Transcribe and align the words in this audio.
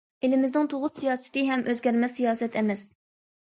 ئېلىمىزنىڭ 0.27 0.69
تۇغۇت 0.71 0.97
سىياسىتى 1.01 1.45
ھەم 1.51 1.63
ئۆزگەرمەس 1.69 2.19
سىياسەت 2.21 2.61
ئەمەس. 2.65 2.85